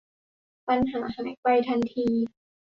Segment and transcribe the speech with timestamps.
[0.67, 2.07] ปัญหาหายไปทันที